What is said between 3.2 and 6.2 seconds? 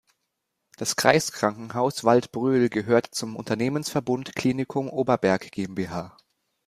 Unternehmensverbund Klinikum Oberberg GmbH.